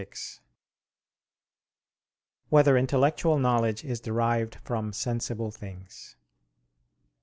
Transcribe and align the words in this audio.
6] 0.01 0.41
Whether 2.49 2.75
Intellectual 2.75 3.37
Knowledge 3.37 3.83
Is 3.85 4.01
Derived 4.01 4.55
from 4.63 4.93
Sensible 4.93 5.51
Things? 5.51 6.15